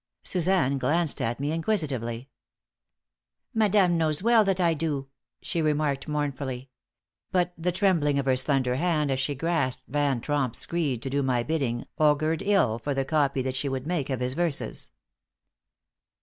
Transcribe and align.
Suzanne 0.23 0.79
glanced 0.79 1.21
at 1.21 1.39
me, 1.39 1.51
inquisitively. 1.51 2.27
"Madame 3.53 3.99
knows 3.99 4.23
well 4.23 4.43
that 4.43 4.59
I 4.59 4.73
do," 4.73 5.09
she 5.43 5.61
remarked, 5.61 6.07
mournfully. 6.07 6.71
But 7.31 7.53
the 7.55 7.71
trembling 7.71 8.17
of 8.17 8.25
her 8.25 8.35
slender 8.35 8.77
hand 8.77 9.11
as 9.11 9.19
she 9.19 9.35
grasped 9.35 9.83
Van 9.87 10.19
Tromp's 10.19 10.57
screed 10.57 11.03
to 11.03 11.09
do 11.11 11.21
my 11.21 11.43
bidding 11.43 11.85
augured 11.99 12.41
ill 12.41 12.79
for 12.79 12.95
the 12.95 13.05
copy 13.05 13.43
that 13.43 13.53
she 13.53 13.69
would 13.69 13.85
make 13.85 14.09
of 14.09 14.21
his 14.21 14.33
verses. 14.33 14.89